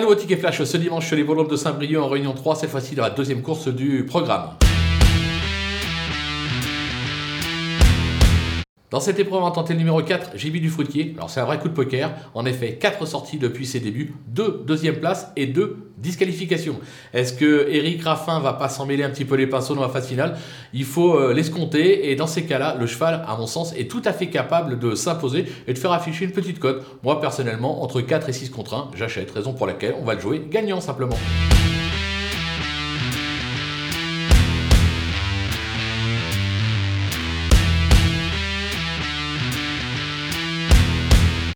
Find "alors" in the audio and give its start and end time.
11.16-11.30